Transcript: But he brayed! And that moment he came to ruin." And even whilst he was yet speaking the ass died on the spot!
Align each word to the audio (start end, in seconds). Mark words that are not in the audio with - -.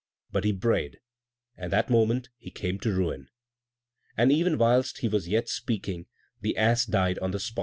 But 0.31 0.45
he 0.45 0.51
brayed! 0.51 0.99
And 1.55 1.71
that 1.71 1.91
moment 1.91 2.29
he 2.39 2.49
came 2.49 2.79
to 2.79 2.91
ruin." 2.91 3.27
And 4.17 4.31
even 4.31 4.57
whilst 4.57 4.97
he 5.01 5.07
was 5.07 5.27
yet 5.27 5.47
speaking 5.47 6.07
the 6.41 6.57
ass 6.57 6.87
died 6.87 7.19
on 7.19 7.29
the 7.29 7.39
spot! 7.39 7.59